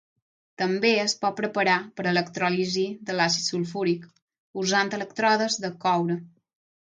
També 0.59 0.89
es 1.01 1.13
pot 1.25 1.35
preparar 1.39 1.75
per 1.99 2.05
electròlisi 2.11 2.85
de 3.09 3.17
l'àcid 3.19 3.45
sulfúric, 3.51 4.09
usant 4.65 4.89
elèctrodes 4.99 5.59
de 5.67 5.73
coure. 5.85 6.19